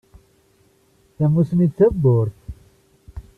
[1.15, 2.39] Tamussni d tawwurt.